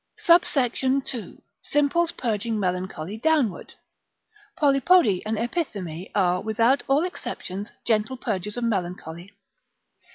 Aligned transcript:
SUBSECT. 0.17 1.13
II.—Simples 1.13 2.11
purging 2.13 2.59
Melancholy 2.59 3.17
downward. 3.17 3.75
Polypody 4.57 5.21
and 5.27 5.37
epithyme 5.37 6.09
are, 6.15 6.41
without 6.41 6.81
all 6.87 7.03
exceptions, 7.05 7.69
gentle 7.85 8.17
purgers 8.17 8.57
of 8.57 8.63
melancholy. 8.63 9.31